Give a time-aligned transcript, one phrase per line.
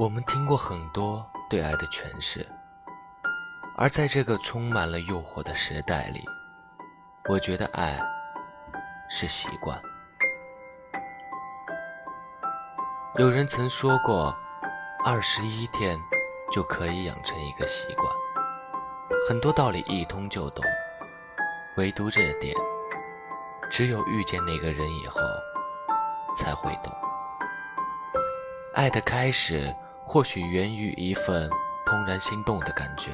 [0.00, 2.48] 我们听过很多对爱的诠释，
[3.76, 6.24] 而在这个充满了诱惑的时代里，
[7.28, 8.00] 我觉得爱
[9.10, 9.78] 是习惯。
[13.18, 14.34] 有人曾说过，
[15.04, 15.98] 二十一天
[16.50, 18.06] 就可以养成一个习惯，
[19.28, 20.64] 很多道理一通就懂，
[21.76, 22.56] 唯独这点，
[23.70, 25.20] 只有遇见那个人以后
[26.34, 26.90] 才会懂。
[28.72, 29.70] 爱的开始。
[30.12, 31.48] 或许源于一份
[31.86, 33.12] 怦然心动的感觉，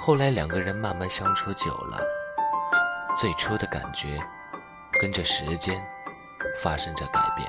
[0.00, 2.00] 后来两个人慢慢相处久了，
[3.20, 4.18] 最初的感觉
[4.92, 5.84] 跟着时间
[6.58, 7.46] 发生着改变，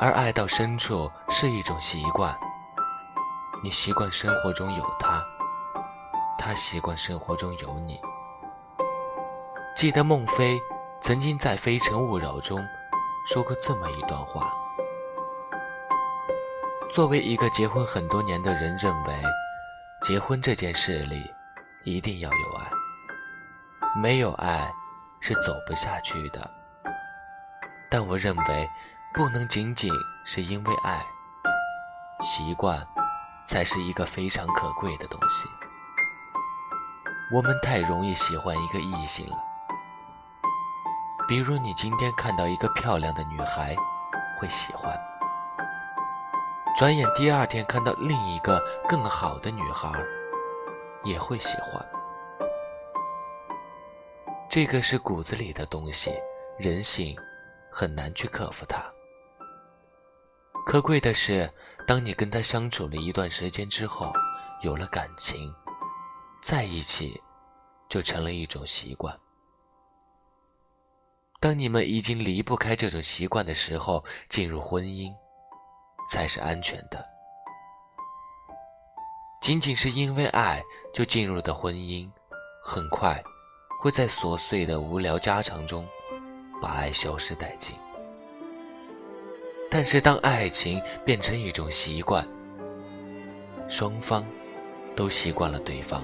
[0.00, 2.34] 而爱到深处是一种习惯。
[3.62, 5.22] 你习惯生活中有他，
[6.38, 8.00] 他习惯生活中有你。
[9.76, 10.58] 记得孟非
[11.02, 12.58] 曾经在《非诚勿扰》中
[13.26, 14.50] 说过这么一段话。
[16.94, 19.20] 作为一个结婚很多年的人，认为
[20.02, 21.28] 结婚这件事里
[21.82, 22.70] 一定要有爱，
[24.00, 24.72] 没有爱
[25.20, 26.48] 是走不下去的。
[27.90, 28.70] 但我认为
[29.12, 29.92] 不能仅仅
[30.24, 31.02] 是因为爱，
[32.22, 32.86] 习惯
[33.44, 35.48] 才是一个非常可贵的东西。
[37.32, 39.36] 我们太容易喜欢一个异性了，
[41.26, 43.74] 比如你今天看到一个漂亮的女孩，
[44.38, 44.96] 会喜欢。
[46.76, 49.92] 转眼第二天看到另一个更好的女孩，
[51.04, 51.88] 也会喜欢。
[54.50, 56.12] 这个是骨子里的东西，
[56.58, 57.16] 人性
[57.70, 58.84] 很难去克服它。
[60.66, 61.48] 可贵的是，
[61.86, 64.12] 当你跟他相处了一段时间之后，
[64.60, 65.54] 有了感情，
[66.42, 67.22] 在一起
[67.88, 69.16] 就成了一种习惯。
[71.38, 75.14] 当你们已经离不开这种习惯的时候，进入婚姻。
[76.08, 77.04] 才是安全的。
[79.40, 82.08] 仅仅是因为爱就进入的婚姻，
[82.62, 83.22] 很快
[83.80, 85.86] 会在琐碎的无聊家常中
[86.62, 87.76] 把爱消失殆尽。
[89.70, 92.26] 但是当爱情变成一种习惯，
[93.68, 94.24] 双方
[94.96, 96.02] 都习惯了对方，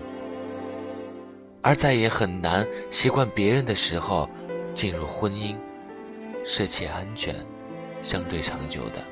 [1.62, 4.28] 而再也很难习惯别人的时候，
[4.74, 5.56] 进入婚姻
[6.44, 7.34] 是且安全、
[8.02, 9.02] 相对长久的。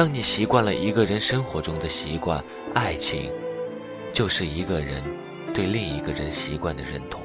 [0.00, 3.30] 当你习惯了一个人生活中的习惯，爱情
[4.14, 5.02] 就是一个人
[5.52, 7.20] 对另一个人习惯的认同。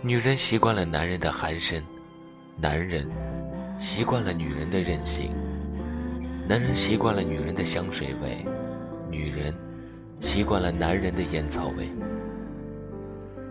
[0.00, 1.82] 女人习惯了男人的鼾声，
[2.56, 3.10] 男人
[3.76, 5.34] 习惯了女人的任性，
[6.48, 8.46] 男人习惯了女人的香水味，
[9.10, 9.52] 女人
[10.20, 11.90] 习惯了男人的烟草味。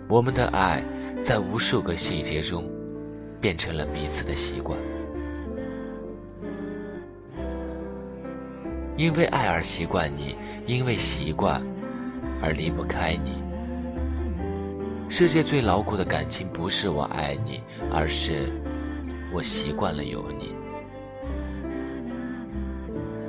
[0.07, 0.81] 我们的爱
[1.21, 2.63] 在无数个细节中
[3.41, 4.79] 变成了彼此的习惯。
[8.97, 11.61] 因为爱而习惯你，因为习惯
[12.41, 13.43] 而离不开你。
[15.09, 17.61] 世界最牢固的感情不是我爱你，
[17.93, 18.51] 而是
[19.33, 20.55] 我习惯了有你。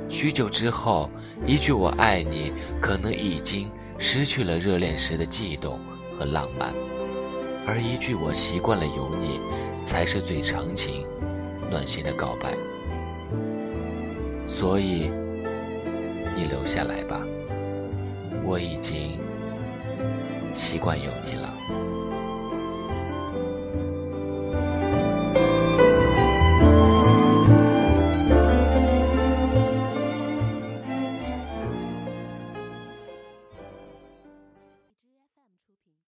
[0.09, 1.09] 许久之后，
[1.45, 5.79] 一句“我爱你”可能已经失去了热恋时的悸动
[6.17, 6.73] 和浪漫，
[7.67, 9.41] 而一句“我习惯了有你”
[9.83, 11.05] 才是最长情、
[11.69, 12.53] 暖心的告白。
[14.47, 15.11] 所以。
[16.37, 17.19] 你留下来吧，
[18.45, 19.19] 我已经
[20.53, 21.51] 习惯有你了。